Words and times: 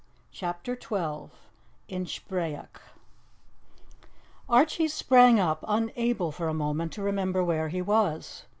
CHAPTER 0.31 0.73
XII 0.75 1.29
INCHBRAYOCK 1.87 2.81
ARCHIE 4.49 4.87
sprang 4.87 5.39
up, 5.39 5.63
unable, 5.67 6.31
for 6.31 6.47
a 6.47 6.55
moment, 6.55 6.91
to 6.93 7.03
remember 7.03 7.43
where 7.43 7.69
he 7.69 7.83
was. 7.83 8.45